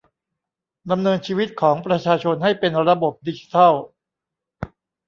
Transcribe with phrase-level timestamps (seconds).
[0.91, 3.73] ดำเนินชีวิตของประชาชนให้เป็นระบบดิจิทัล